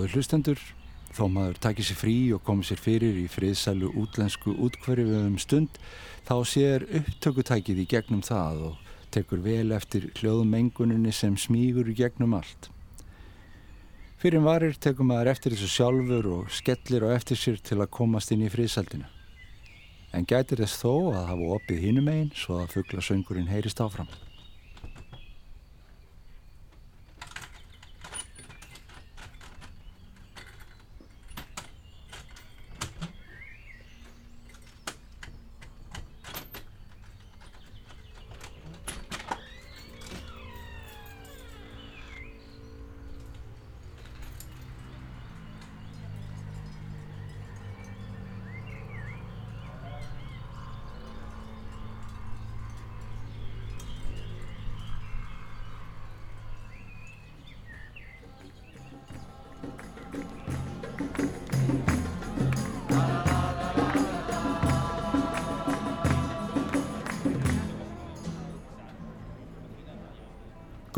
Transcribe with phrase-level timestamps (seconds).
[0.00, 0.60] Góður hlustendur,
[1.12, 5.74] þó maður takir sér frí og komið sér fyrir í friðsælu útlensku útkverfi um stund,
[6.24, 12.38] þá sér upptökutækið í gegnum það og tekur vel eftir hljóðmenguninni sem smígur í gegnum
[12.38, 12.70] allt.
[14.24, 18.32] Fyrir varir tekur maður eftir þessu sjálfur og skellir á eftir sér til að komast
[18.32, 19.12] inn í friðsældina.
[20.16, 24.08] En gætir þess þó að hafa opið hínum einn svo að fuggla söngurinn heyrist áfram.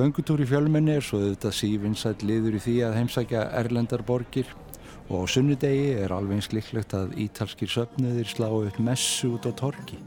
[0.03, 4.49] Göngutúr í fjölmenni er svo þetta sífinsætt liður í því að heimsækja erlendar borgir
[5.07, 9.55] og á sunnudegi er alveg eins líklegt að ítalskir söfnuðir slá upp messu út á
[9.55, 10.02] torki.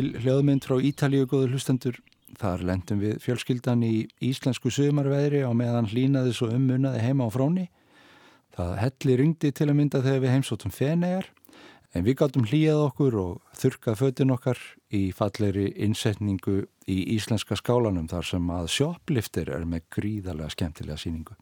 [0.00, 1.96] Lítil hljóðmynd frá Ítalíu góður hlustendur.
[2.40, 7.66] Þar lendum við fjölskyldan í íslensku sömarveðri á meðan hlínaði svo ummunnaði heima á fróni.
[8.56, 11.28] Það helli ringdi til að mynda þegar við heimsóttum fenegar
[11.92, 18.08] en við gáttum hlýjað okkur og þurkað föttin okkar í falleri innsetningu í íslenska skálanum
[18.08, 21.36] þar sem að sjópliftir er með gríðarlega skemmtilega síningu.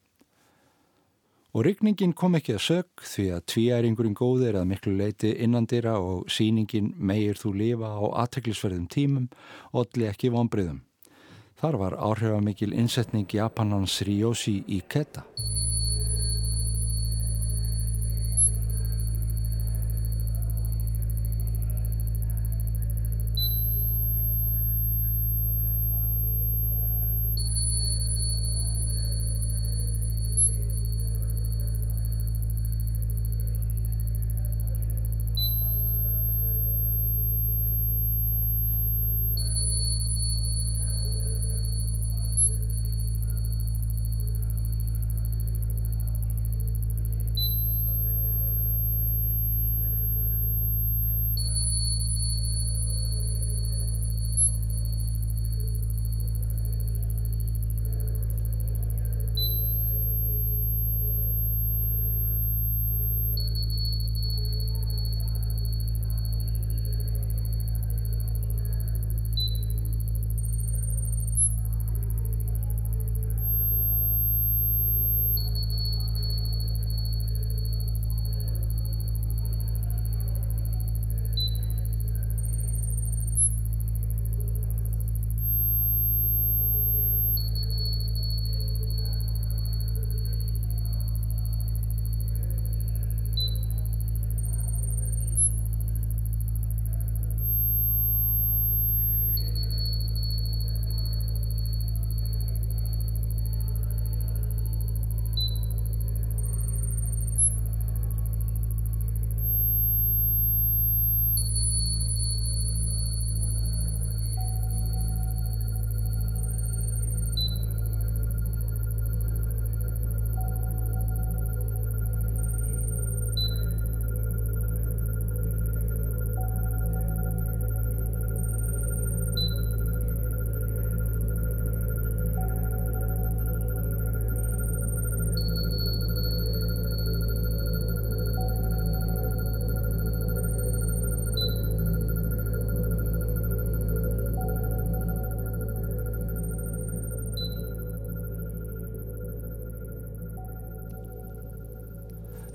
[1.56, 6.28] Og rygningin kom ekki að sög því að tvíæringurinn góðir að miklu leiti innandira og
[6.28, 9.30] síningin meir þú lifa á aðteklisverðum tímum
[9.72, 10.82] og allir ekki vonbriðum.
[11.58, 15.24] Þar var áhrifamikil innsetning Japanans Ryoshi Ikeda.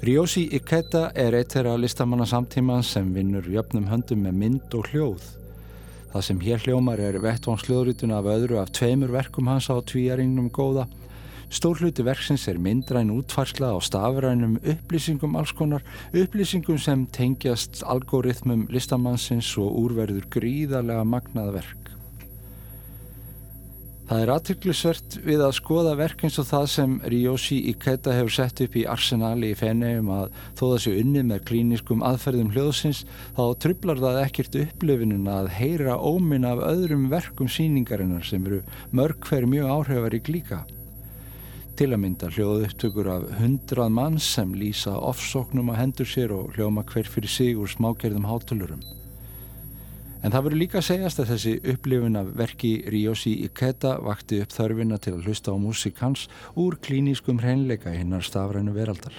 [0.04, 5.30] Ryoshi Ikeda er eitt þeirra listamanna samtíman sem vinnur jöfnum höndum með mynd og hljóð.
[6.12, 10.90] Það sem hér hljómar er vettvánshljóðrítun af öðru af tveimur verkum hans á tvíjaringnum góða
[11.54, 18.66] Stór hluti verksins er myndræn útfarsla á stafrænum upplýsingum alls konar, upplýsingum sem tengjast algoritmum
[18.74, 21.93] listamannsins og úrverður gríðarlega magnað verk.
[24.04, 28.60] Það er aðtöklusvert við að skoða verk eins og það sem Ryoshi Ikeda hefur sett
[28.66, 33.06] upp í arsenali í fenegum að þó það sé unni með klíniskum aðferðum hljóðsins
[33.38, 38.60] þá trublar það ekkert upplifinun að heyra ómin af öðrum verkum síningarinnar sem eru
[38.92, 40.66] mörg hver mjög áhrifarík líka.
[41.80, 46.52] Til að mynda hljóðu upptökur af hundrað manns sem lýsa ofsóknum að hendur sér og
[46.58, 48.84] hljóma hver fyrir sig úr smákerðum hátalurum.
[50.24, 54.56] En það verður líka að segjast að þessi upplifun af verki Ryoshi Ikeda vakti upp
[54.56, 59.18] þörfina til að hlusta á músik hans úr klínískum hreinleika hinnar stafrænu veraldar.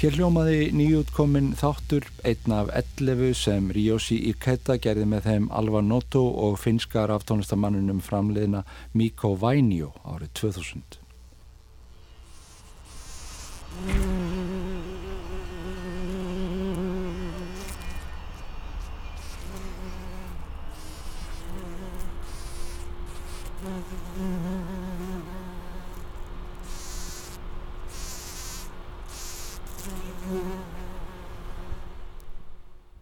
[0.00, 6.22] Hér hljómaði nýjútkomin þáttur einn af 11 sem Ryoshi Ikeda gerði með þeim Alva Noto
[6.46, 8.64] og finskar af tónlistamannunum framliðna
[8.96, 11.00] Mikko Vainio árið 2000.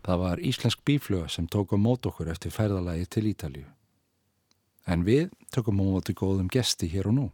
[0.08, 3.66] Það var íslensk bífluga sem tók á mót okkur eftir ferðalagi til Ítalju.
[4.86, 7.26] En við tökum á móti góðum gesti hér og nú.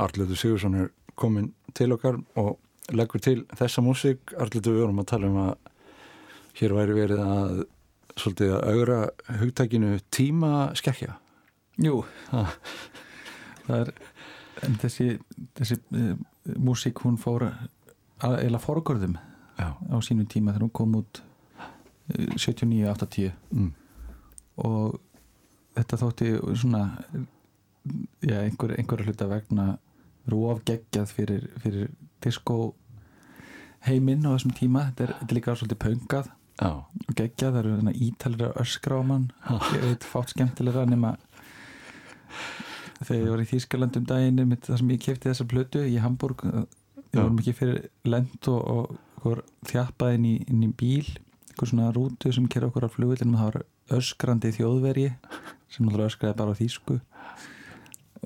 [0.00, 0.90] Arlötu Sigursson er
[1.20, 2.56] komin til okkar og
[2.96, 4.32] leggur til þessa músík.
[4.40, 5.52] Arlötu við vorum að tala um að
[6.60, 7.60] hér væri verið að
[8.20, 8.98] svolítið að augra
[9.40, 11.14] hugtækinu tíma skekkja.
[11.80, 12.54] Jú, það,
[13.66, 13.92] það er
[14.66, 15.06] en þessi,
[15.56, 16.14] þessi uh,
[16.60, 19.14] músík hún fór að eila forgörðum
[19.60, 19.70] Já.
[19.76, 23.70] á sínum tíma þegar hún kom út uh, 79-80 Mm.
[24.60, 24.98] og
[25.78, 26.82] þetta þótti svona
[28.20, 29.66] já, einhver, einhverja hluta vegna
[30.32, 31.90] róf geggjað fyrir, fyrir
[32.24, 32.74] disco
[33.86, 34.86] heiminn á þessum tíma.
[34.90, 36.32] Þetta er, þetta er líka svolítið pöngað.
[36.60, 39.30] Og geggjað, það eru ítalera öskra á mann.
[39.74, 41.14] Ég veit fátt skemmtilega nema
[43.00, 46.44] þegar ég var í Þýskaland um daginn þar sem ég kefti þessa plötu í Hamburg.
[47.10, 47.24] Já.
[47.24, 51.08] var mikið fyrir lend og, og, og þjappað inn inn í bíl
[51.50, 55.08] eitthvað svona rútu sem kerði okkur á flugvillin og það var öskrandi þjóðverji
[55.70, 56.98] sem náttúrulega öskraði bara á þýsku.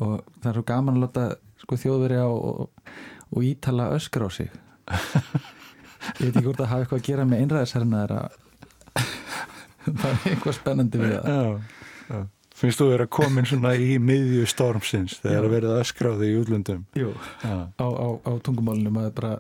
[0.04, 1.25] Og það er svo gaman að láta
[1.64, 2.71] sko, þjóðverja og,
[3.28, 4.52] og, ítala öskra á sig.
[6.21, 8.00] Ég veit ekki hvort það hafi eitthvað að gera með einræðisherna
[9.85, 11.28] það er eitthvað spennandi við það.
[11.35, 11.85] Já.
[12.09, 12.18] Já.
[12.54, 16.37] Finnst þú verið að komin svona í miðju stormsins þegar verið að á þig í
[16.38, 16.85] útlöndum?
[16.94, 19.33] Á, á, á tungumálinu maður bara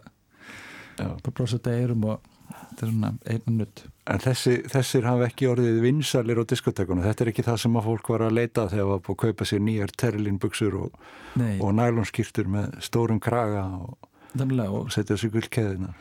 [0.96, 5.46] bara brosa út eirum og þetta er svona einu nutt En þessi, þessir hafa ekki
[5.48, 7.04] orðið vinsalir á diskotekunum.
[7.06, 9.20] Þetta er ekki það sem að fólk var að leita þegar það var búið að
[9.22, 10.98] kaupa sér nýjar terlinbuksur og,
[11.40, 15.94] og nælonskýrtur með stórum kraga og, og setja sér gullkeðina.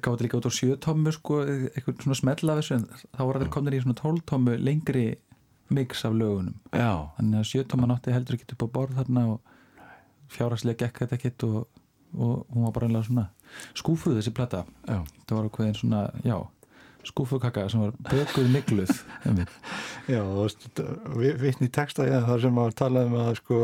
[0.00, 1.40] gáði líka út á sjötommu sko,
[1.74, 2.86] eitthvað svona smella af þessu en
[3.16, 5.04] þá voru þeir komnir í svona tóltommu lengri
[5.70, 9.84] mix af lögunum Já, þannig að sjötomma nátti heldur ekki upp á borð þarna og
[10.30, 11.58] fjárhagslega gekk þetta ekkit og,
[12.16, 13.26] og hún var bara einlega svona
[13.78, 15.00] skúfuð þessi plata já.
[17.08, 18.90] Skúfukaka sem var bökuð mikluð.
[20.12, 20.66] Já, þú veist,
[21.16, 23.60] vi- vitni í texta já, þar sem að tala um að sko,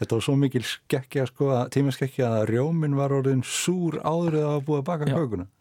[0.00, 4.54] þetta var svo mikil skekkja sko, að tímaskekkja að rjómin var orðin súr áður eða
[4.58, 5.16] að búið að baka Já.
[5.20, 5.46] kökuna.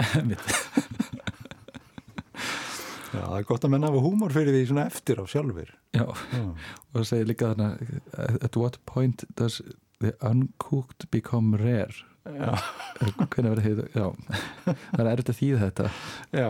[3.11, 5.71] Já, það er gott að menna hafa húmor fyrir því svona eftir á sjálfur.
[5.91, 7.67] já, Já, og það segir líka þarna
[8.47, 9.57] at what point does
[9.99, 11.91] the uncooked become rare
[12.25, 14.05] já,
[14.65, 15.85] það er erfitt að þýða þetta.
[16.37, 16.49] Já.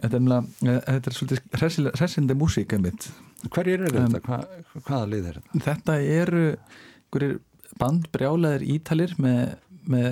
[0.00, 3.08] þetta er, nefnilega- þetta er svolítið hressindi músík einmitt
[3.54, 4.20] Hverjir eru Um, þetta?
[4.24, 5.60] Hva, hvaða lið er þetta?
[5.68, 7.38] þetta eru einhverjir
[7.78, 9.56] bandbrjálæðir ítalir með,
[9.86, 10.08] með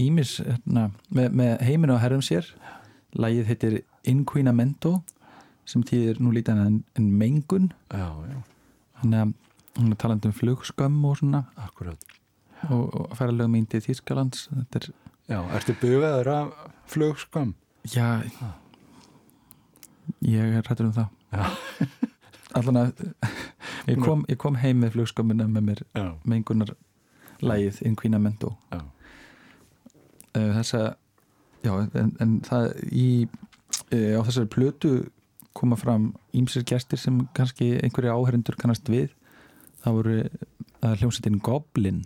[0.00, 2.46] ímis hérna, með, með heiminu á herrum sér.
[3.14, 3.76] Lagið heitir
[4.10, 5.02] Inquinamento
[5.66, 7.68] sem týðir nú lítið en, en mengun.
[7.92, 8.38] Já, já,
[9.02, 9.34] þannig að
[9.80, 11.44] hún er talandi um flugskömm og svona.
[11.58, 11.98] Akkurat.
[12.70, 14.48] Og, og índi í Þýskalands.
[14.52, 14.90] Þetta er,
[15.24, 16.48] Já, ertu bugaður af
[16.92, 17.54] flugskam?
[17.88, 18.50] já.
[20.20, 21.08] Ég er hættur um það.
[22.58, 22.90] Allan að
[23.90, 26.74] ég kom, ég kom heim með flugskömmina með mér Já, mengunar
[27.44, 28.78] lagið Inquinamento já,
[30.38, 30.82] uh, þessa
[31.64, 34.92] já, en, en það í uh, á þessari plötu
[35.54, 39.12] koma fram ímsir gestir sem kannski einhverju áherindur kannast við.
[39.84, 40.16] Það voru
[40.80, 42.00] það hljómsveitin Goblin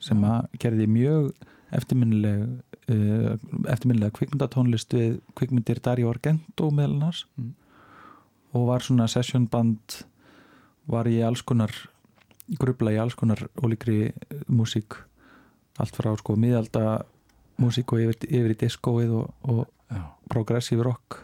[0.00, 1.30] sem að gerði mjög
[1.76, 2.44] eftirminnileg
[2.90, 3.36] uh,
[3.70, 7.52] eftirminnilega kvikmyndatónlist við kvikmyndir Dario Argento meðal annars Mm.
[8.54, 10.00] og var svona session band
[10.90, 11.70] var í alls konar
[12.58, 14.96] grubla í alls konar ólíkri uh, músík
[15.78, 17.04] allt frá sko miðalda
[17.60, 20.02] músík og yfir, yfir í diskóið og, og já.
[20.28, 21.20] progressive rock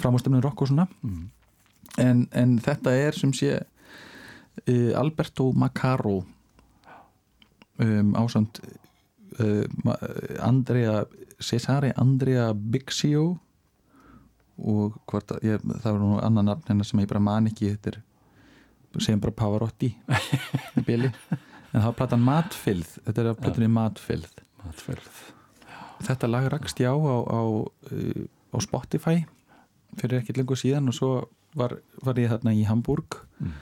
[0.00, 1.30] framástöfnum rock og svona Mm.
[1.98, 3.56] en, en þetta er sem sé
[4.68, 6.20] uh, Alberto Macaro
[7.80, 8.60] um, ásand
[9.40, 9.98] uh, Ma-
[10.46, 11.04] Andrea
[11.40, 13.38] Cesare Andrea Bixio
[14.60, 17.70] og hvort að ég, það var nú annan nafn hennar sem ég bara man ekki
[17.72, 18.00] þetta er
[19.00, 19.92] segjum bara Pavarotti
[20.76, 21.08] í bili
[21.70, 25.20] en það var platan Matfylð þetta er að plötunni Matfylð Matferð.
[26.04, 29.22] þetta lag rakst ég á á, á, uh, á Spotify
[30.00, 31.10] fyrir ekkert lengur síðan og svo
[31.56, 33.54] var, var ég þarna í Hamburg Mm.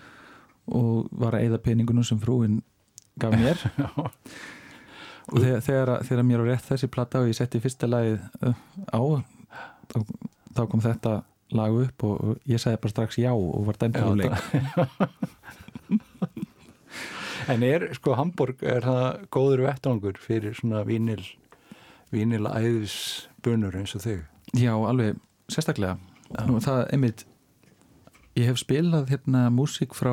[0.74, 2.56] og var að eyða peningunum sem frúin
[3.20, 3.64] gaf mér.
[5.28, 8.54] Og þegar, þegar, þegar mér var rétt þessi plata og ég setti fyrsta lagið uh,
[8.88, 9.00] á
[9.92, 9.98] þá,
[10.56, 11.12] þá kom þetta
[11.58, 14.32] lag upp og, ég sagði bara strax já og var dæmdur úr leik.
[17.48, 21.22] En er, sko, Hamburg, er það góður vettangur fyrir svona vínil,
[22.12, 24.18] vínil æðisbunur eins og þig?
[24.52, 25.16] já, alveg,
[25.48, 25.96] sérstaklega.
[26.44, 27.24] Nú, það, einmitt
[28.36, 30.12] ég hef spilað hérna músík frá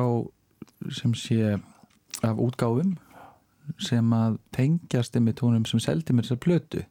[0.92, 1.58] sem sé
[2.24, 2.94] af útgáfum
[3.82, 6.82] sem að tengjast einmitt honum sem seldi mér þessar plötu.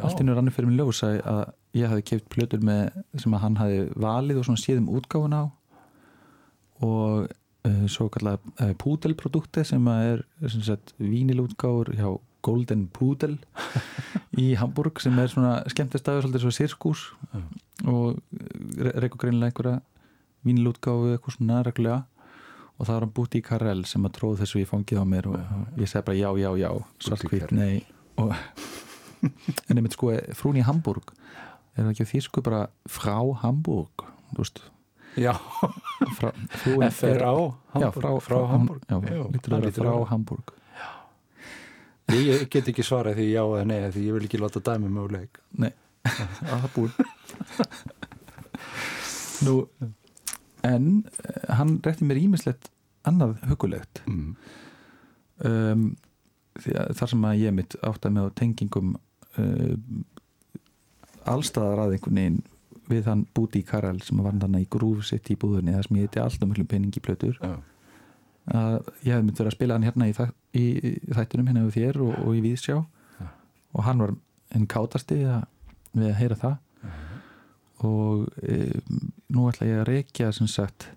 [0.00, 3.58] Allt innur annir fyrir mig ljós að, ég hafi keipt plötur með sem að hann
[3.60, 5.44] hafi valið og svona séð um útgáfun á.
[6.86, 7.30] Og
[7.68, 12.10] uh, svo kallað uh, púdelprodukti sem að er sem sagt vínilútgáfur hjá
[12.46, 13.36] Golden Pudel
[14.40, 17.02] í Hamburg sem er svona skemmtistæður svolítið svo sirkus
[17.34, 17.42] Já.
[17.90, 18.20] og
[18.96, 19.74] reyku greinlega einhverja
[20.48, 21.98] vínilútgáfu eitthvað svona reglulega
[22.80, 25.36] og það var hann Búti Karel sem að tróð þessu í fangið á mér og,
[25.36, 26.70] og ég segi bara já, já, já
[27.04, 27.82] svartkvít, nei.
[28.16, 28.32] Og,
[29.68, 31.12] en einmitt sko frún í Hamburg
[31.76, 34.06] er það ekki á þýsku bara frá Hamburg?
[34.32, 34.62] Þú veist
[35.18, 35.32] Já,
[36.16, 36.30] frá,
[36.62, 38.82] frúin FRA já, Hamburg, frá, frá Hamburg.
[38.88, 38.96] já,
[39.34, 40.08] lítur að vera frá að.
[40.14, 40.56] Hamburg
[42.10, 44.88] Ég, ég get ekki svarað því já eða nei því ég vil ekki láta dæmi
[44.88, 45.36] um möguleik.
[45.60, 46.92] að það búin
[49.46, 49.54] nú
[50.66, 52.70] en eh, hann rétti mér ímislegt
[53.08, 54.34] annað hugulegt Mm.
[55.44, 55.84] um,
[56.60, 58.94] þar sem að ég mitt átt að með tengingum
[59.38, 59.76] uh,
[61.30, 62.40] allstaðar að einhvern veginn
[62.90, 66.08] við hann Búti Karel sem var hann í grúf sitt í búðunni þar sem ég
[66.08, 67.36] heiti alltaf mjög peningi plötur.
[67.38, 67.52] Já,
[68.50, 70.26] að ég hef myndið að spila hann hérna í, þa
[70.58, 72.80] í, í þættunum hérna við þér og, og í Víðsjá.
[73.20, 73.28] Já.
[73.76, 74.14] og hann var
[74.50, 76.56] enn kátasti við að heyra það.
[77.86, 78.56] Og e,
[79.34, 80.88] nú ætla ég að reykja sem sagt,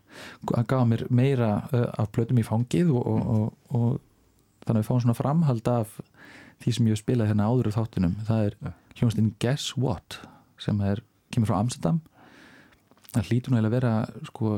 [0.53, 4.81] að gafa mér meira uh, af plötum í fangið og, og, og, og þannig að
[4.81, 5.97] við fáum svona framhald af
[6.63, 8.13] því sem ég hef spilað hérna áður úr þáttunum.
[8.27, 8.57] Það er
[8.99, 10.19] hljónstinn Guess What
[10.61, 11.01] sem er,
[11.33, 11.97] kemur frá Amsterdam.
[13.13, 14.53] Það hlýtur nú eiginlega að vera sko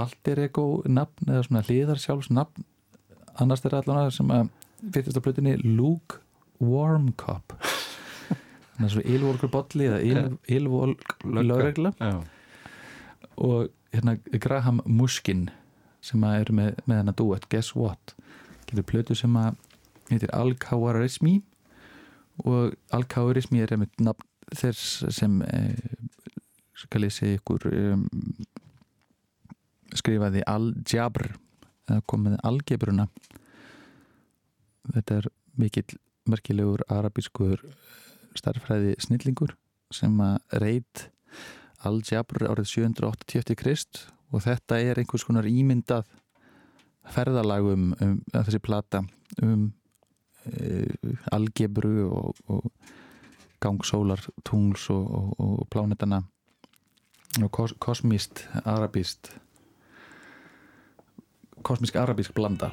[0.00, 2.64] alter ego nafn eða svona hliðar sjálfs nafn.
[3.36, 4.48] Annars er allan sem að
[4.94, 6.22] fyrstast á plötunni Luke
[6.62, 7.52] Warmcup.
[8.76, 11.92] Þannig að svo ylvolkur bolli eða yl- ylvolk lögregla.
[12.00, 12.16] Já,
[13.36, 15.48] og hérna Graham Mushkin
[16.04, 18.14] sem eru með, með hennar duet Guess What?
[18.66, 19.56] Getur plötu sem að
[20.10, 21.40] heitir Al-Khawarizmi
[22.44, 25.96] og Al-Khawarizmi er einmitt nafn þess sem eh,
[26.76, 28.04] skal ég segja ykkur um,
[29.96, 31.32] skrifaði Al-Jabr
[31.86, 33.06] eða komið algebruna.
[34.92, 37.62] Þetta er mikill merkilegur arabískur
[38.36, 39.54] starffræði snillingur
[39.94, 41.06] sem að reit
[41.84, 46.06] Al-Jabr árið 780 krist og þetta er einhvers konar ímyndað
[47.12, 49.02] ferðalagum um, um þessi plata
[49.42, 49.68] um
[50.48, 52.70] uh, algebru og, og
[53.62, 56.22] gangsólar, tungls og, og, og plánetana
[57.42, 59.34] og kos, kosmist, arabist
[61.66, 62.70] kosmisk arabísk blanda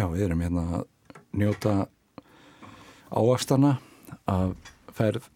[0.00, 0.84] Já, við erum hérna að
[1.36, 1.72] njóta
[3.12, 3.74] ávastana
[4.24, 5.26] af ferð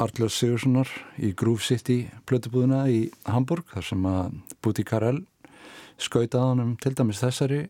[0.00, 0.88] Arljóðs Sigurssonar
[1.20, 5.18] í Groove City plötubúðuna í Hamburg þar sem að Búti Karel
[6.00, 7.60] skautaði hann um til dæmis þessari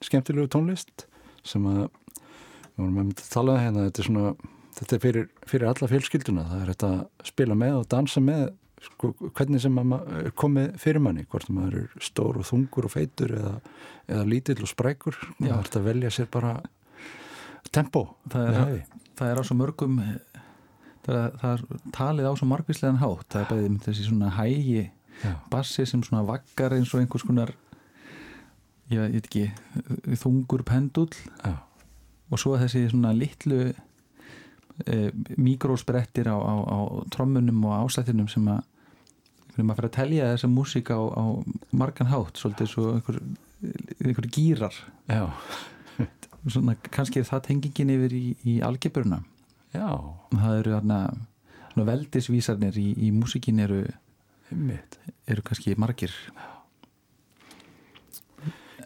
[0.00, 1.04] skemmtilegu tónlist
[1.44, 4.34] sem að við vorum að tala um hérna þetta er svona,
[4.78, 8.46] þetta er fyrir, fyrir alla fjölskylduna, það er þetta að spila með og dansa með
[8.84, 13.34] sko, hvernig sem maður komið fyrir manni hvort maður er stór og þungur og feitur
[13.36, 13.54] eða,
[14.08, 16.54] eða lítill og sprækur það er að velja sér bara
[17.70, 18.78] tempo það er,
[19.18, 19.98] það er á svo mörgum
[21.04, 24.86] það er, það er talið á svo margvíslegan hátt það er bæðið þessi svona hægi
[25.20, 25.34] Já.
[25.52, 27.52] bassi sem svona vaggar eins og einhvers konar
[28.90, 31.60] ég veit ekki þungur pendull Já.
[32.32, 33.70] og svo þessi svona litlu
[34.86, 36.78] e, mikrósprettir á, á, á
[37.12, 38.64] trommunum og áslættinum sem að
[39.60, 41.24] maður fyrir að telja þessa músík á, á
[41.76, 43.18] margan hátt svolítið svo einhver,
[44.00, 44.76] einhver gýrar
[46.54, 49.20] svona, kannski er það tengingin yfir í, í algebruna.
[49.74, 49.90] Já,
[50.32, 51.00] það eru þarna
[51.90, 53.82] veldisvísarnir í, í músíkin eru,
[54.50, 54.98] einmitt.
[55.30, 56.14] eru kannski margir.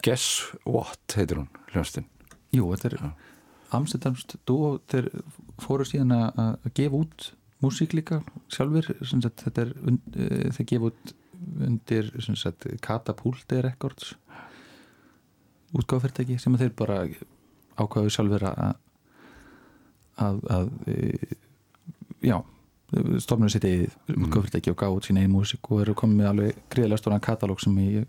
[0.05, 2.05] Guess What heitir hún, hljómsdinn
[2.53, 3.07] Jú, þetta er Já.
[3.73, 5.09] Amsterdamst dúo, þeir
[5.61, 7.29] fóru síðan að gefa út
[7.63, 11.15] músík líka sjálfur, sagt, þetta er uh, þeir gefa út
[11.65, 14.13] undir sagt, Katapulti Records
[15.75, 17.01] útgáfyrirtæki sem þeir bara
[17.75, 18.75] ákvaðu sjálfur að
[20.15, 20.95] að, að e,
[22.23, 22.37] já
[23.19, 23.75] stofnum sitt í
[24.05, 24.27] Mm.
[24.27, 27.59] útgáfyrirtæki og gáðu út sína einn músík og eru komið með alveg gríðlega stóran katalóg
[27.59, 28.05] sem ég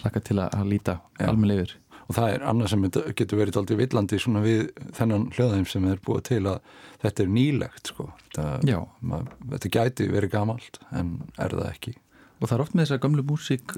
[0.00, 1.26] hlakka til að, að líta Já.
[1.26, 1.72] almennilega yfir
[2.08, 4.62] og það er annað sem þetta getur verið aldrei villandi svona við
[4.96, 8.08] þennan hljóðheim sem er búið til að þetta er nýlegt sko.
[8.36, 11.94] það, Já, mað, þetta gæti verið gamalt en er það ekki
[12.42, 13.74] og það er oft með þessa gamlu músík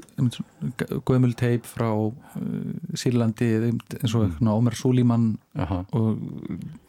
[1.05, 2.15] gömul teip frá uh,
[2.97, 4.49] Sýrlandi eins og mm.
[4.55, 5.35] Ómer Súlímann
[5.93, 6.23] og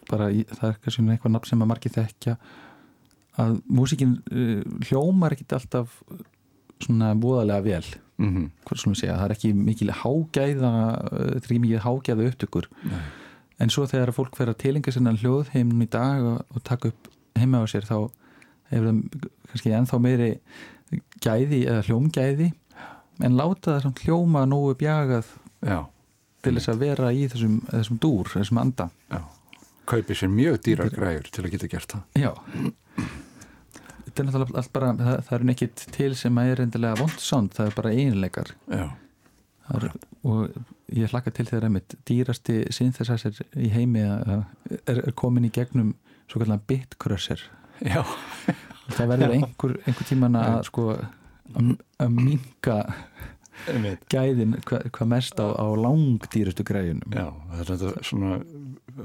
[0.08, 2.38] bara í, það er kannski eitthvað nafn sem að margir þekkja
[3.44, 6.00] að músíkin uh, hljómar ekkit alltaf
[6.80, 7.84] svona búðalega vel
[8.16, 8.50] Mm -hmm.
[8.64, 10.72] hvað slúmum segja, það er ekki mikil hágæða
[11.12, 12.68] uh, það er ekki mikil hágæða upptökur.
[13.60, 16.88] En svo þegar fólk fer að tilenga sinna hljóð heim í dag og, og taka
[16.88, 18.10] upp heima á sér þá
[18.70, 20.30] hefur það kannski ennþá meiri
[21.20, 22.52] gæði eða hljómgæði.
[23.24, 25.26] En láta það samt hljóma nógu bjagað
[25.64, 25.86] Já,
[26.42, 28.90] til þess að vera í þessum, þessum dúr, þessum anda.
[29.10, 29.22] Já.
[29.86, 30.90] Kaupi sér mjög dýrar.
[30.90, 32.02] græjur til að geta gert það.
[32.20, 32.32] Já
[34.16, 37.18] Þetta er náttúrulega allt bara það, það er nekkit til sem að er endilega vond
[37.20, 38.52] sound, það er bara eiginleikar.
[38.72, 38.86] Já,
[39.76, 39.84] er,
[40.24, 40.56] og
[40.96, 44.46] ég hlakka til þegar einmitt dýrasti synthesizer í heimi að-
[44.86, 45.92] er, er komin í gegnum
[46.30, 47.42] svo kallan bitcrusher
[47.84, 48.00] já,
[48.96, 50.86] það verður einhver, einhver tíman að sko
[52.00, 52.78] að minka
[54.12, 57.12] gæðin hvað hva mest á, á langdýrastu græjunum.
[57.14, 57.28] Já,
[57.62, 58.32] það er svona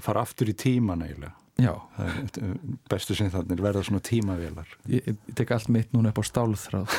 [0.04, 2.08] fara aftur í tíman eiginlega Já, Það
[2.42, 2.54] er
[2.90, 4.70] bestu sem þannig verða svona tímavélar.
[4.90, 6.96] Ég, ég tek allt mitt núna upp á stálþráð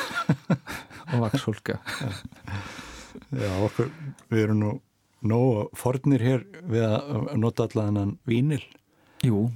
[1.13, 1.79] og vaksfólka
[3.43, 3.89] Já, okkur,
[4.29, 4.71] við erum nú
[5.23, 8.61] nógu fornir hér við að nota allan vínil.
[9.23, 9.47] Jú,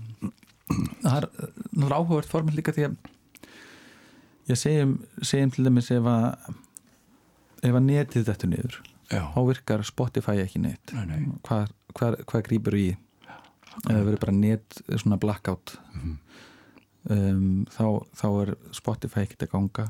[1.03, 2.99] það er náttúrulega áhugavert formið líka því að
[4.47, 6.27] ég segjum, segjum til dæmis ef að
[7.67, 10.91] ef að netið þetta niður Já, þá virkar Spotify ekki neitt.
[10.95, 11.19] Nei, nei.
[11.47, 12.87] Hvað, hvað, hvað grýpur í
[13.85, 16.17] eða verður bara net svona blackout Mhm.
[17.09, 17.85] um, þá,
[18.15, 19.87] þá er Spotify ekkert að ganga.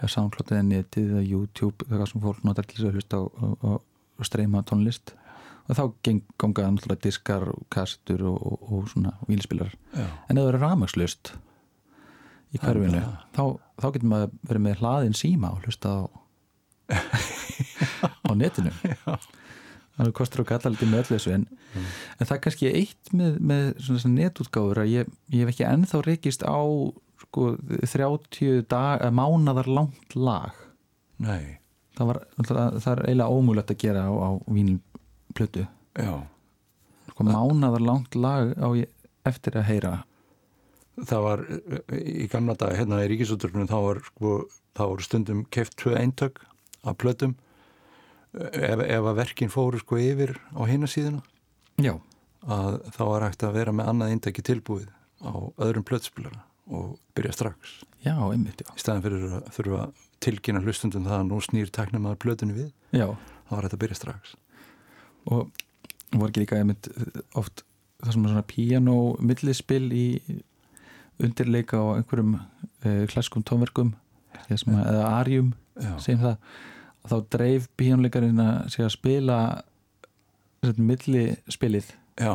[0.00, 3.62] Eða SoundCloud eða netið eða YouTube það sem fólk notar til þess að hlusta og,
[4.26, 5.14] streyma tónlist.
[5.68, 5.82] Og þá
[6.38, 10.58] ganga náttúrulega diskar og kastur og, og, og svona vílspilar Já, en ef það er
[10.62, 11.32] rafmagslust
[12.54, 13.08] í hverfinu Já.
[13.34, 13.42] þá,
[13.82, 16.02] þá getur maður verið með hlaðin síma og hlusta á
[18.28, 18.70] á netinu.
[19.04, 19.26] Það
[20.04, 21.44] er kostur og galla litið með öllu þessu en,
[21.80, 26.44] en það er kannski eitt með, með netútgáfur að ég, ég hef ekki ennþá reykist
[26.44, 26.60] á
[27.22, 30.52] sko 30 dag, eh, mánadar langt lag.
[31.16, 31.58] Nei,
[31.96, 35.64] það, var, það, það er eiginlega ómúlegt að gera á, á vínplötu.
[35.96, 36.12] Já.
[37.12, 38.92] Sko, mánadar langt lag á ég
[39.26, 39.94] eftir að heyra.
[40.96, 44.36] Það var eh, í gamla dag hérna í ríkisúturfinu þá var sko,
[44.76, 46.44] þá voru stundum keft tvö eintök
[46.86, 47.36] af plötum
[48.36, 51.22] ef, ef að verkin fóru sko yfir á hina síðuna?
[51.82, 51.94] Já,
[52.46, 54.88] að þá var hægt að vera með annað eintæki tilbúið
[55.24, 55.32] á
[55.66, 57.76] öðrum plötspilara og byrja strax.
[58.04, 61.70] Já, einmitt já, í staðan fyrir að þurfa að tilkynna hlustundum það að nú snýr
[61.74, 63.06] teknum að plötunni við já.
[63.46, 64.34] þá var þetta að byrja strax.
[65.30, 65.50] Og
[66.16, 66.88] voru ekki líka einmitt
[67.38, 67.62] oft
[68.02, 70.06] það sem er svona piano millispil í
[71.22, 73.94] undirleika á einhverjum uh, klaskum tónverkum
[74.50, 75.52] sem, að- eða arjum
[76.02, 76.36] segjum það
[77.10, 79.38] þá dreif píjónleikarinn að segja að spila
[80.76, 82.32] milli spilið já,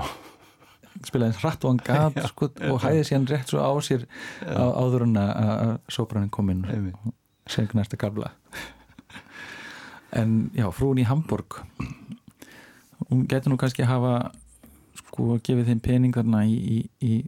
[1.08, 4.06] spilaði eins hratt og hann Já, sko, og hæði síðan rétt svo á sér
[4.46, 6.64] á, áður en að- að sópranin kom inn.
[6.66, 6.96] Einmitt.
[7.48, 8.32] sem næsta kabla
[10.14, 11.62] en já, frúin í Hamburg
[13.10, 14.32] hún getur nú kannski hafa
[15.00, 17.22] sko gefið þeim pening þarna í, í, í,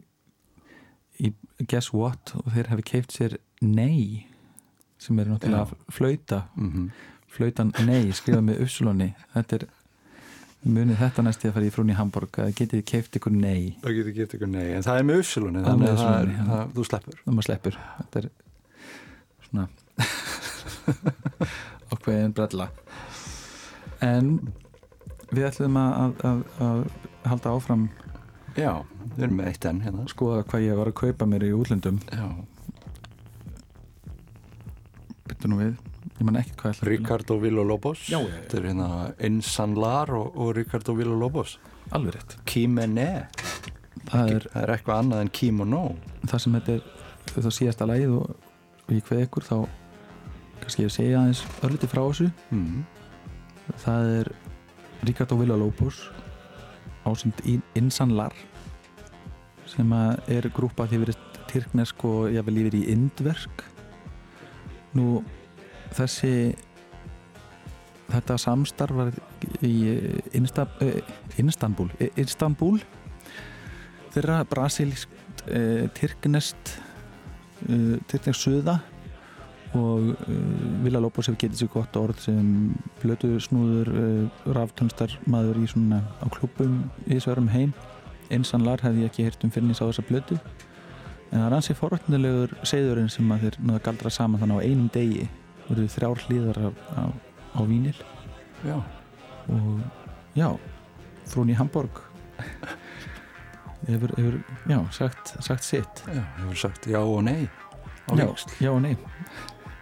[1.20, 1.32] í
[1.68, 2.32] Guess What?
[2.44, 4.26] Og þeir hefði keift sér Nei
[4.98, 5.92] sem er náttúrulega Já.
[5.92, 6.38] flauta.
[6.56, 6.86] Mhm.
[7.34, 9.66] Flautan Nei skrifað með uppsulunni þetta er
[10.64, 13.74] munið þetta næst í að fara í frún í Hamburg að getið keift ykkur Nei.
[13.82, 16.44] Það getið ykkur nei en það er með Það er þannig að það, já.
[16.50, 17.18] það, þú sleppur.
[17.20, 17.78] Þegar maður sleppur.
[17.98, 18.26] Þetta er
[19.48, 19.66] svona
[21.94, 22.68] ákveðin brella.
[24.04, 24.32] En
[25.34, 26.82] við ætlum að, að, að,
[27.24, 27.84] halda áfram
[28.56, 28.72] já,
[29.14, 30.08] við erum með eitt enn hérna.
[30.12, 32.00] skoða hvað ég var að kaupa mér í útlöndum.
[32.12, 32.26] Já,
[35.28, 35.76] byttu nú við,
[36.18, 38.04] ég man ekki hvað að- Ricardo Villalobos.
[38.10, 38.88] Þetta er hérna
[39.28, 41.58] Insanlar og, og Ricardo Villalobos.
[41.92, 42.36] Alveg rétt.
[42.48, 43.28] Kimene.
[44.10, 45.82] Það er er eitthvað annað en Kimono.
[46.26, 46.82] Það sem þetta er
[47.38, 48.34] það síðasta lagið og,
[48.84, 49.56] og ég kveð ykkur þá
[50.60, 52.30] kannski ég segja aðeins örlítið frá þessu.
[52.50, 52.84] Mm.
[53.80, 54.28] það er
[55.04, 56.02] Ricardo Villalobos
[57.04, 57.40] ásend
[57.76, 58.32] Insanlar
[59.68, 63.64] sem að er grúpa því verið tyrknesk og ég vil yfir í indverk
[64.94, 65.22] nú
[65.92, 66.54] þessi
[68.10, 69.12] þetta samstarf var
[69.64, 69.74] í
[70.36, 70.98] Insta, uh,
[71.40, 72.78] Istanbul eh, Istanbul
[74.14, 76.74] þeirra brasilískt uh, tyrknest
[77.68, 78.80] uh, tyrknest suða
[79.74, 80.12] og
[80.84, 82.44] Vila Lópos hefur getið sér gott orð sem
[83.00, 83.88] blötu snúður
[84.54, 86.76] ráftönstar maður í svona á klubum
[87.10, 87.72] í svörum heim.
[88.30, 91.74] Einsanlar hefði ég ekki heyrt um fyrir nýs á þessa blötu en það er ansi
[91.74, 95.26] forrætnilegur segðurinn sem að þeir náða galdra saman þannig á einum degi
[95.68, 97.02] voru þrjár hlýðar á, á,
[97.56, 97.96] á vínil
[98.64, 98.76] já,
[99.48, 99.80] og
[100.36, 100.48] já,
[101.30, 102.02] frún í Hamburg
[103.88, 106.04] hefur, hefur já, sagt, sagt sitt.
[106.08, 107.48] Já, hefur sagt já og nei
[108.12, 108.28] já,
[108.60, 108.96] já og nei.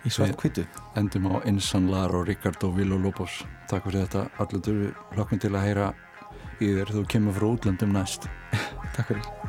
[0.02, 0.64] Í svart kvitu
[0.98, 3.44] endum á Insanlar og Ricardo Villalobos.
[3.70, 4.24] Takk fyrir þetta.
[4.42, 5.92] Allir durfi hlokkum til að heyra
[6.58, 6.90] í þér.
[6.96, 8.26] Þú kemur frá útlöndum næst.
[8.96, 9.41] Takk fyrir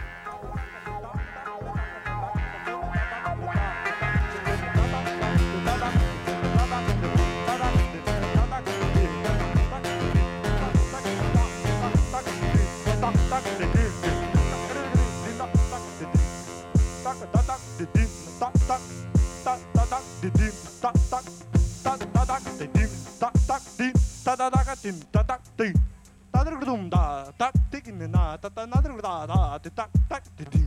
[24.24, 25.67] ta ta ta ka tin ta ta ti
[26.32, 29.86] ta ta dum da ta ti kin na ta ta na da da ti ta
[30.09, 30.61] ta ti ti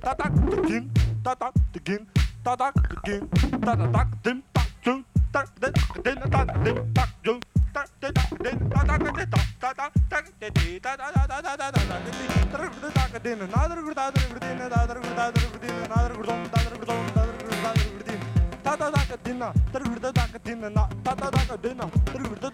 [0.00, 0.84] ta ta ti kin
[1.24, 2.02] ta ta ti kin
[2.44, 3.20] ta ta ti kin
[3.60, 5.68] ta ta ta dim ta jung ta ta
[6.04, 7.40] din ta dim ta jung
[7.74, 11.06] ta ta ta din ta ta ta ta ta ta ta ti ti ta ta
[11.12, 13.92] ta ta ta ta ta ti ti ta ta ta ka din na da da
[13.94, 16.88] da din na da da da din na da da da din na da da
[17.64, 17.72] da
[18.08, 18.20] din
[18.64, 20.13] ta ta ta ka din na da da da
[20.70, 21.84] na ta ta ta ka de na
[22.14, 22.48] ru da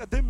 [0.00, 0.29] Academia,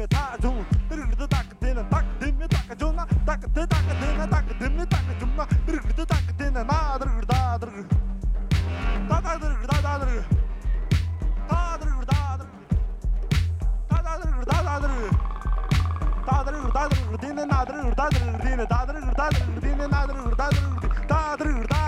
[17.13, 21.80] ردينا نعذر ردادر ردينا دادر ردادر ردينا نعذر ردادر ردينا دادر ردادر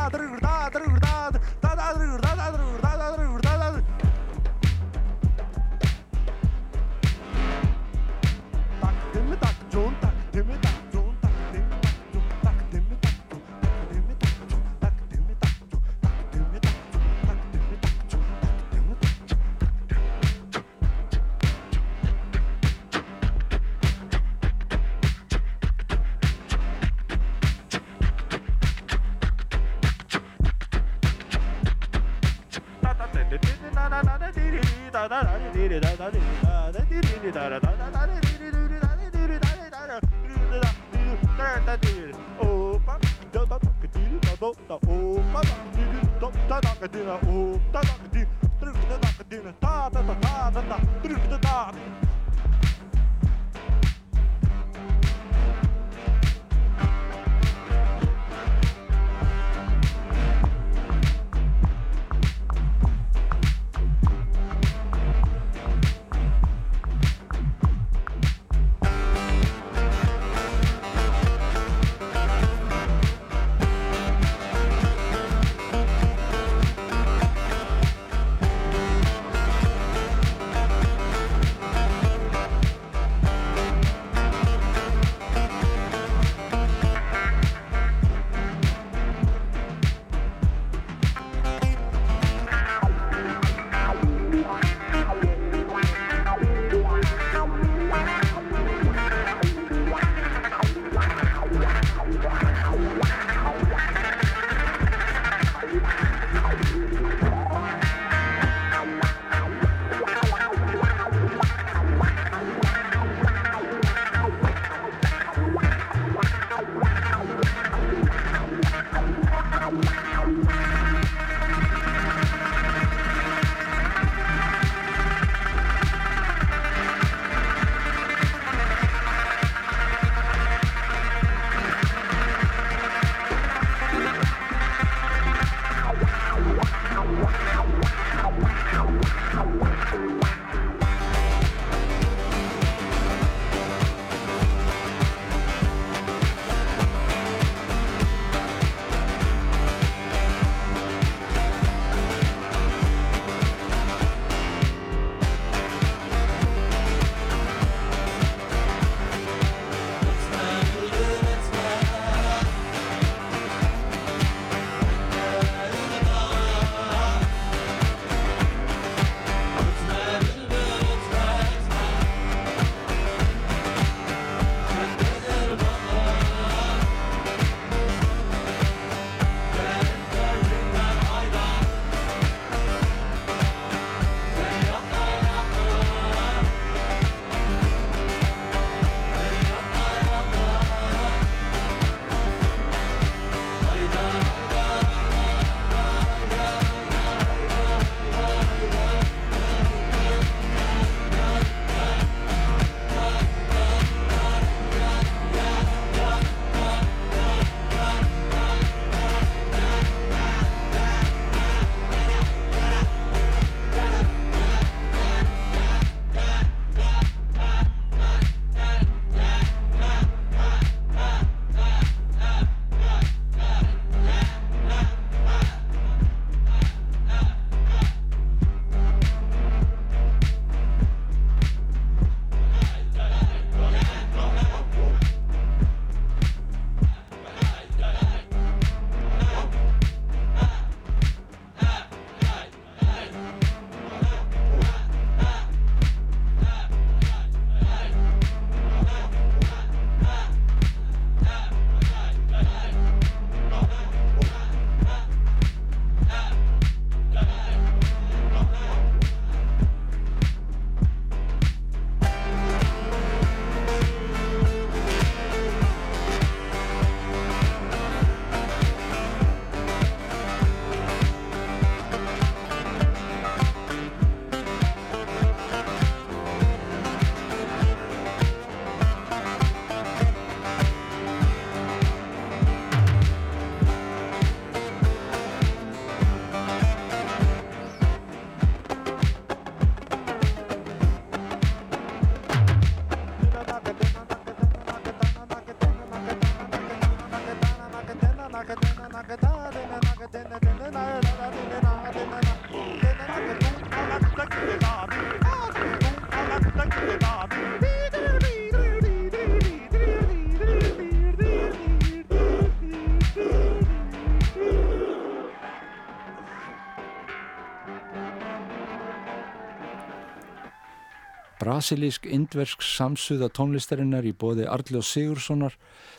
[321.52, 325.52] Brasilísk indversk samsuða tónlistarinnar í bóði Arljó Sigurssonar.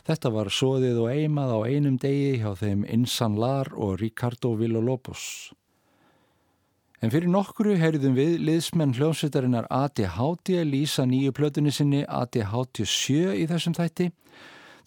[0.07, 5.53] Þetta var soðið og eimað á einum degi hjá þeim Insan Lar og Ricardo Villolopos.
[7.05, 13.45] En fyrir nokkru heyrðum við liðsmenn hljómsveitarinnar ADHD lýsa nýju plötunni sinni ADHD 7 í
[13.53, 14.09] þessum þætti.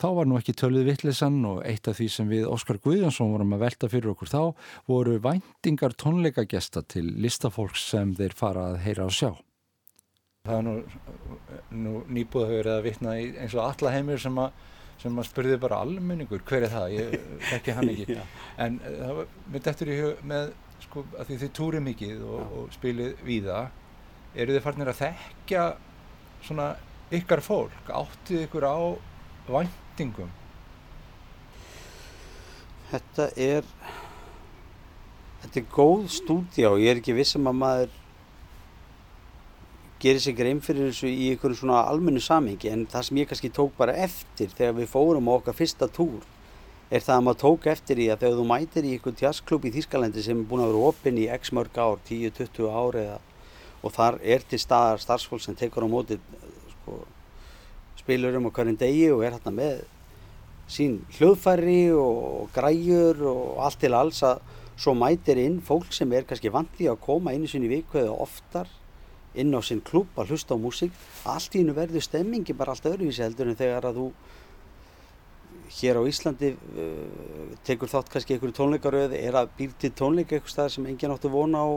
[0.02, 3.54] Þá var nú ekki tölvið vittlesan og eitt af því sem við Óskar Guðjónsson vorum
[3.54, 4.42] að velta fyrir okkur þá
[4.90, 9.36] voru væntingar tónleikagesta til listafólks sem þeir fara að heyra og sjá.
[10.46, 10.74] Það er nú,
[11.82, 14.60] nú nýbúið að vera að vitna eins og alla heimir sem að,
[15.02, 16.94] sem að spurði bara almenningur, hver er það?
[16.94, 17.16] Ég
[17.50, 18.18] þekki hann ekki.
[18.66, 20.54] en eh, það var mitt eftir í hug með,
[20.86, 23.60] sko, að því þið túri mikið og, og spilið víða,
[24.36, 25.66] eru þið farnir að þekkja
[26.46, 26.70] svona
[27.16, 27.76] ykkar fólk?
[27.90, 28.78] Áttið ykkur á
[29.50, 30.32] væntingum?
[32.86, 33.66] Þetta er,
[35.42, 38.02] þetta er góð stúdíá, ég er ekki vissum að maður
[40.00, 43.52] gerir sig grein fyrir þessu í einhverju svona almennu samhengi en það sem ég kannski
[43.54, 46.26] tók bara eftir þegar við fórum á okkar fyrsta túr
[46.90, 49.72] er það að maður tók eftir í að þegar þú mætir í einhvern jazzklub í
[49.74, 53.16] Þýskalandi sem er búin að vera opinn í x mörg ár, 10-20 ár eða
[53.82, 56.20] og þar er til staðar starfsfólk sem tekur á móti
[56.74, 57.00] sko,
[57.98, 59.84] spilur um á hverjum degi og er hérna með
[60.70, 64.42] sín hljóðfæri og græjur og allt til alls að
[64.76, 68.70] svo mætir inn fólk sem er kannski vandi að koma einu sinni viku eða oftar
[69.40, 70.96] inn á sinn klúb að hlusta á músík
[71.28, 74.06] allt í hennu verður stemmingi bara allt öðruvísi heldur en þegar að þú
[75.76, 80.54] hér á Íslandi uh, tekur þátt kannski einhverju tónleikaröð er að býr til tónleika eitthvað
[80.54, 81.68] stað sem enginn áttu vona á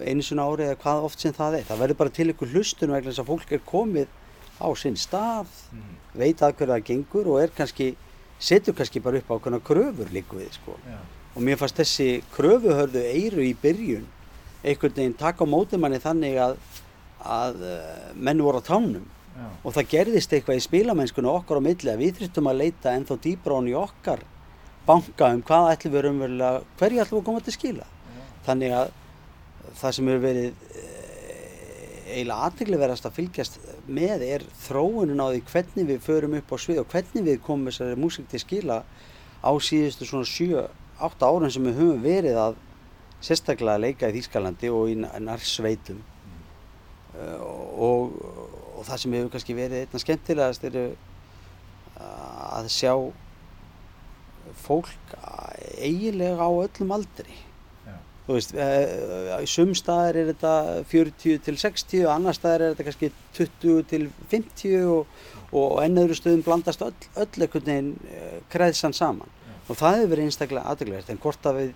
[0.00, 2.94] einu svona ári eða hvað oft sem það er það verður bara til einhver hlustun
[2.94, 4.14] vegna þess að fólk er komið
[4.62, 5.96] á sinn stað mm.
[6.20, 7.88] veit að hverju það gengur og er kannski
[8.42, 10.76] setur kannski bara upp á hvernig kröfur líku við sko.
[11.34, 14.06] og mér fannst þessi kröfuhörðu eiru í byrjun
[14.62, 16.56] einhvern veginn taka á mótumanni þannig að,
[17.22, 19.46] að eh, menn voru á tánum Já.
[19.64, 23.18] og það gerðist eitthvað í spílamennskunni okkar á milli að við þurftum að leita ennþá
[23.26, 24.24] dýbra án í okkar
[24.86, 28.24] banka um hvað ætlum við umverulega, hverju ætlum við að koma til skila Já.
[28.48, 28.92] þannig að
[29.80, 30.92] það sem hefur verið eh,
[32.12, 33.58] eiginlega aðtækli verðast að fylgjast
[33.88, 37.70] með er þróunin á því hvernig við förum upp á svið og hvernig við komum
[37.70, 38.82] þessari músík til skila
[39.42, 42.60] á síðustu svona 7-8 árum sem við höfum verið að
[43.22, 46.42] sérstaklega að leika í Þýskalandi og í narsveitum mm.
[47.16, 47.40] uh,
[47.88, 48.18] og,
[48.76, 50.86] og það sem hefur kannski verið einna skemmtilegast eru
[52.02, 52.92] að sjá
[54.62, 55.16] fólk
[55.78, 57.34] eiginlega á öllum aldri
[57.86, 57.94] Já.
[58.26, 60.54] þú veist, uh, í sum staðar er þetta
[60.90, 66.18] 40 til 60 og annar staðar er þetta kannski 20 til 50 og, og ennaður
[66.18, 67.94] stöðum blandast öll, öll ekkert neginn
[68.52, 69.54] kreðsan saman Já.
[69.68, 71.72] og það hefur verið einstaklega aðdeglega en hvort að við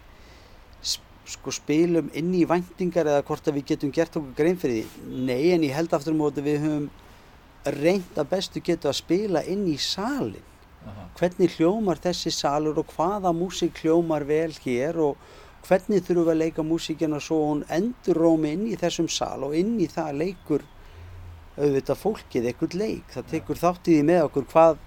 [1.27, 5.15] sko spilum inn í vendingar eða hvort að við getum gert okkur grein fyrir því.
[5.27, 6.91] Nei en ég held aftur um að við höfum
[7.77, 10.45] reynd að bestu getu að spila inn í salin
[10.87, 11.09] Aha.
[11.19, 15.19] hvernig hljómar þessi salur og hvaða músík hljómar vel hér og
[15.67, 19.57] hvernig þurfum við að leika músíkina svo hún endur rómi inn í þessum sal og
[19.59, 20.67] inn í það leikur
[21.57, 23.07] auðvitað fólkið ekkert leik.
[23.11, 24.79] Það tekur þáttiði með okkur hvað,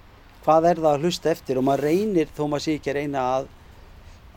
[0.45, 3.23] hvað er það að hlusta eftir og maður reynir þó maður sé ekki að reyna
[3.35, 3.49] að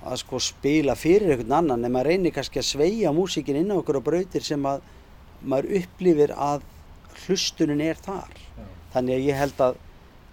[0.03, 3.79] að sko spila fyrir einhvern annan en maður reynir kannski að sveia músíkin inn á
[3.79, 4.83] okkur og brautir sem að
[5.43, 6.67] maður upplifir að
[7.25, 8.67] hlustunin er þar Já.
[8.95, 9.81] þannig að ég held að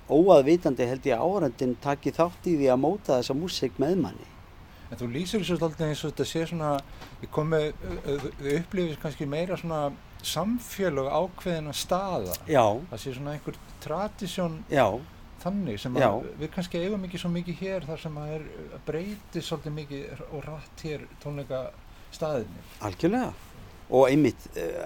[0.10, 4.28] óaðvitandi held ég að áhörandin taki þátt í því að móta þessa músík með manni
[4.90, 6.70] En þú lýsir þessu alltaf eins og þetta sé svona
[7.20, 9.84] við komum við upplifir kannski meira svona
[10.26, 12.66] samfélag ákveðina staða Já.
[12.90, 14.88] það sé svona einhver tradísjón Já
[15.44, 18.48] þannig sem að við kannski eigum ekki svo mikið hér þar sem að,
[18.88, 21.62] breyti svolítið mikið og rætt hér tónleika
[22.16, 22.66] staðinni.
[22.88, 23.30] Algjörlega.
[23.90, 24.82] Og einmitt uh,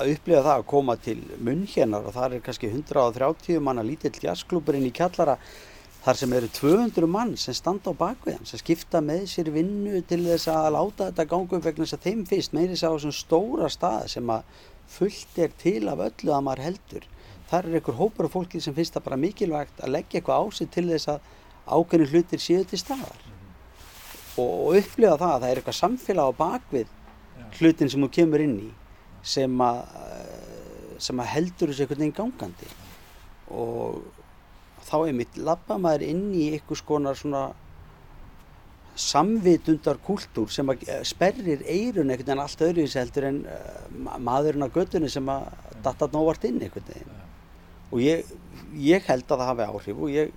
[0.00, 4.18] að upplifa það að koma til munn hérna og það er kannski 130 manna lítill
[4.20, 5.38] jazzklúburinn í kjallara
[6.04, 10.20] þar sem eru 200 mann sem standa á bakveðan sem skipta með sér vinnu til
[10.26, 14.10] þess að láta þetta gangu vegna þess að þeim fyrst meiri sá þessum stóra stað
[14.12, 14.60] sem að
[14.92, 17.08] fullt er til af öllu að maður heldur
[17.50, 20.44] þar er einhver hópar af fólki sem finnst það bara mikilvægt að leggja eitthvað á
[20.56, 21.20] sig til þess að
[21.64, 24.42] ákveðin hlutir séu til staðar mm -hmm.
[24.44, 26.88] og upplifa það að það er eitthvað samfélag á bakvið
[27.38, 27.44] ja.
[27.58, 28.70] hlutin sem þú kemur inn í
[29.22, 29.84] sem að,
[30.98, 32.68] sem að heldur þessu einhvern veginn gangandi
[33.50, 34.02] og
[34.84, 37.52] þá er mitt labba maður inn í einhvers konar svona
[38.94, 44.66] samvitundar kúltúr sem að eh, sperrir eirun einhvern veginn allt öðruvísi heldur en uh, maðurinn
[44.66, 45.48] á göttunni sem að
[45.82, 47.23] datta nóvart inn einhvern veginn
[47.94, 48.26] og ég,
[48.74, 50.32] ég held að það hafi áhrif og ég,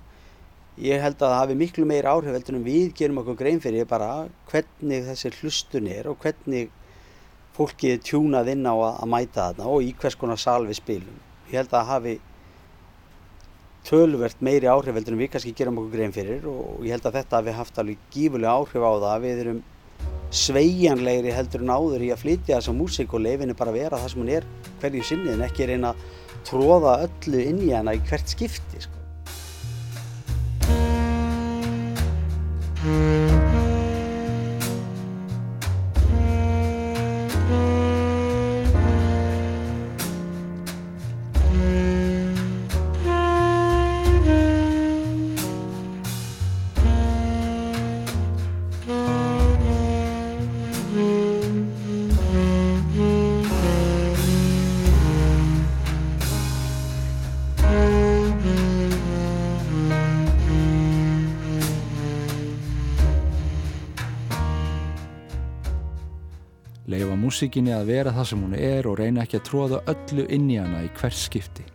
[0.78, 3.88] ég held að það hafi miklu meir áhrif heldur en við gerum okkur grein fyrir
[3.90, 6.70] bara hvernig þessi hlustun er og hvernig
[7.58, 11.16] fólkið tjúnað inn á að, að mæta þarna og í hvers konar sal við spilum.
[11.50, 12.14] Ég held að það hafi
[13.88, 17.18] tölvert meiri áhrif heldur en við kannski gerum okkur grein fyrir og ég held að
[17.18, 19.60] þetta hafi haft alveg gífulega áhrif á það að við erum
[20.38, 24.22] sveigjanlegri heldur en áður í að flytja þessa músík og leifinu bara vera það sem
[24.22, 24.48] hún er
[24.82, 26.02] hverju sinni en ekki reyna að
[26.48, 28.96] tróða öllu inn í hana í hvert skipti sko.
[67.28, 70.56] Músikinni að vera það sem hún er og reyna ekki að tróða öllu inn í
[70.60, 71.66] hana í hvers skipti.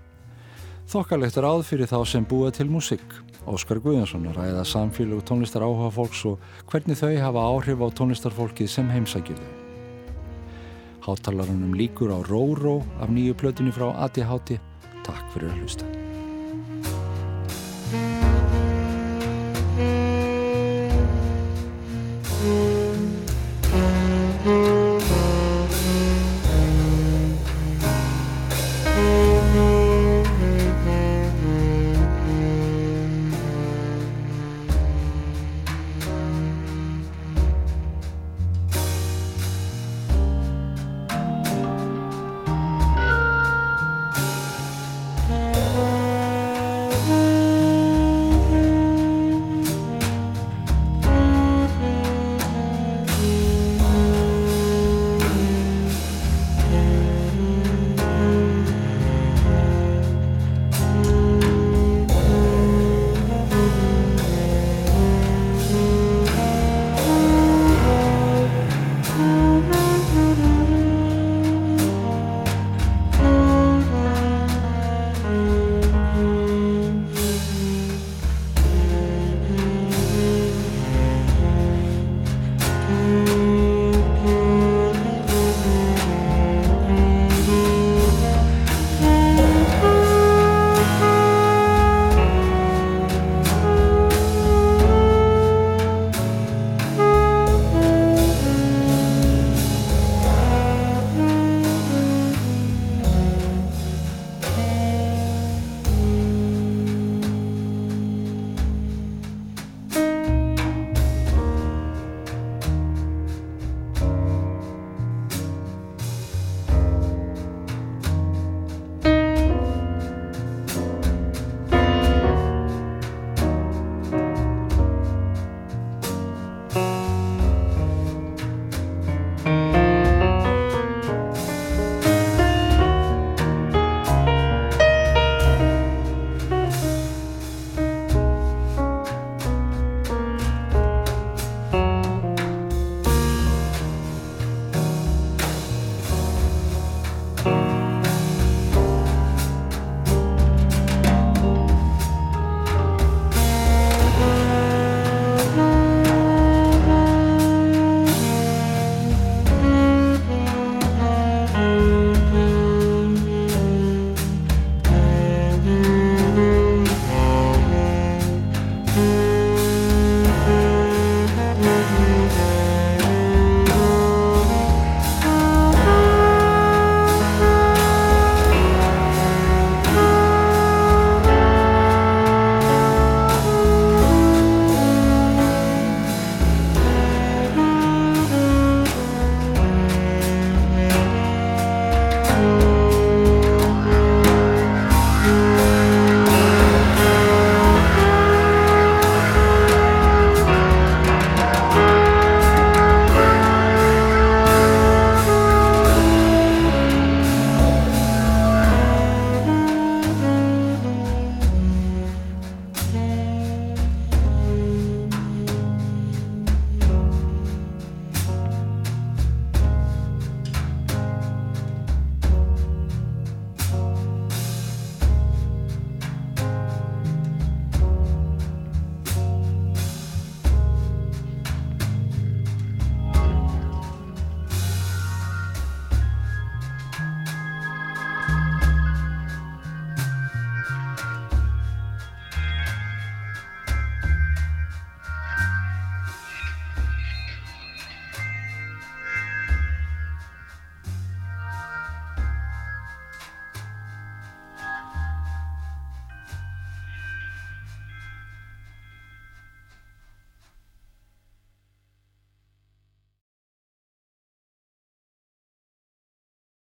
[0.90, 3.06] Þokkalegt ráð fyrir þá sem búa til músik.
[3.50, 8.92] Óskar Guðjónsson ræða samfélag tónlistar áhuga fólks og hvernig þau hafa áhrif á tónlistarfólkið sem
[8.92, 9.52] heimsækir þau.
[11.08, 14.58] Háttalarunum líkur á Róró af nýju plötunni frá ATHT.
[15.04, 16.03] Takk fyrir að hlusta.